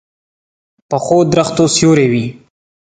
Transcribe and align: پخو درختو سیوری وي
پخو 0.89 1.17
درختو 1.33 1.65
سیوری 1.75 2.07
وي 2.11 2.25